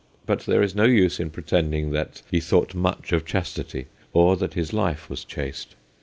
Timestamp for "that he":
1.91-2.39